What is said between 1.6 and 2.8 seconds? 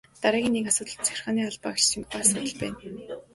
хаагчдын тухай асуудал байна.